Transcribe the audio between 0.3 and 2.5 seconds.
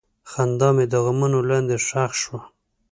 خندا مې د غمونو لاندې ښخ شوه.